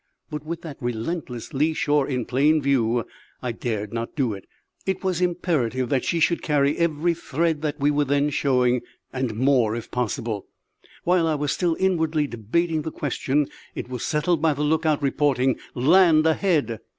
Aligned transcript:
But 0.31 0.43
with 0.43 0.63
that 0.63 0.77
relentless 0.81 1.53
lee 1.53 1.73
shore 1.73 2.07
in 2.07 2.25
plain 2.25 2.59
view 2.59 3.05
I 3.43 3.51
dared 3.51 3.93
not 3.93 4.15
do 4.15 4.33
it; 4.33 4.45
it 4.87 5.03
was 5.03 5.21
imperative 5.21 5.89
that 5.89 6.03
she 6.03 6.19
should 6.19 6.41
carry 6.41 6.75
every 6.79 7.13
thread 7.13 7.61
we 7.77 7.91
were 7.91 8.05
then 8.05 8.31
showing, 8.31 8.81
and 9.13 9.35
more 9.35 9.75
if 9.75 9.91
possible. 9.91 10.47
While 11.03 11.27
I 11.27 11.35
was 11.35 11.51
still 11.51 11.77
inwardly 11.79 12.25
debating 12.25 12.81
the 12.81 12.91
question 12.91 13.45
it 13.75 13.89
was 13.89 14.03
settled 14.03 14.41
by 14.41 14.55
the 14.55 14.63
lookout 14.63 15.03
reporting 15.03 15.59
land 15.75 16.25
ahead! 16.25 16.79